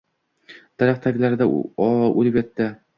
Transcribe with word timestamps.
Daraxt 0.83 1.05
taglarida 1.09 1.51
o‘lib 2.17 2.45
yotdi. 2.45 2.77